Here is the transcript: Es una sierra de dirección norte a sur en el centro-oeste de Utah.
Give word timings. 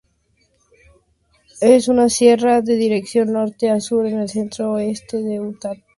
Es 1.61 1.87
una 1.87 2.09
sierra 2.09 2.61
de 2.63 2.75
dirección 2.75 3.33
norte 3.33 3.69
a 3.69 3.79
sur 3.79 4.07
en 4.07 4.17
el 4.21 4.29
centro-oeste 4.29 5.17
de 5.21 5.39
Utah. 5.39 5.75